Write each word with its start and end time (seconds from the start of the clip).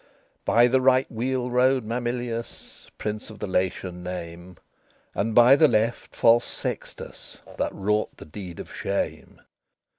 By 0.45 0.65
the 0.65 0.81
right 0.81 1.05
wheel 1.11 1.51
rode 1.51 1.85
Mamilius, 1.85 2.89
Prince 2.97 3.29
of 3.29 3.37
the 3.37 3.45
Latian 3.45 4.01
name; 4.01 4.57
And 5.13 5.35
by 5.35 5.55
the 5.55 5.67
left 5.67 6.15
false 6.15 6.45
Sextus, 6.45 7.37
That 7.59 7.71
wrought 7.75 8.17
the 8.17 8.25
deed 8.25 8.59
of 8.59 8.73
shame. 8.73 9.41